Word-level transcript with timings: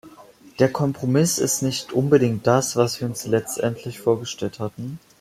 Der 0.57 0.73
Kompromiss 0.73 1.37
ist 1.37 1.61
nicht 1.61 1.93
unbedingt 1.93 2.47
das, 2.47 2.75
was 2.75 2.99
wir 2.99 3.07
uns 3.07 3.27
letztendlich 3.27 3.99
vorgestellt 3.99 4.57
hatten. 4.59 4.97